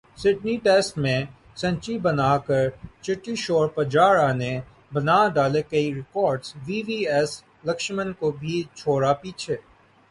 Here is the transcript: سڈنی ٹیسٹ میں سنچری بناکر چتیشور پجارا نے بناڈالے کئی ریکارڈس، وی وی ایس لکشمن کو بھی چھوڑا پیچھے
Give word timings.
سڈنی 0.17 0.55
ٹیسٹ 0.63 0.97
میں 1.03 1.19
سنچری 1.61 1.97
بناکر 2.05 2.63
چتیشور 3.03 3.65
پجارا 3.75 4.29
نے 4.41 4.53
بناڈالے 4.93 5.61
کئی 5.71 5.87
ریکارڈس، 5.95 6.47
وی 6.65 6.77
وی 6.87 6.99
ایس 7.13 7.31
لکشمن 7.67 8.09
کو 8.19 8.27
بھی 8.39 8.55
چھوڑا 8.79 9.11
پیچھے 9.21 9.55